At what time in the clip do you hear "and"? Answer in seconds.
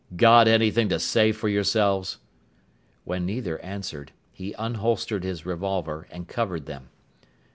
6.09-6.27